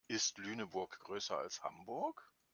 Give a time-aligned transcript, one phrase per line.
[0.07, 2.27] Ist Lüneburg größer als Hamburg?